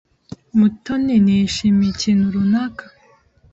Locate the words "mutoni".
0.59-1.15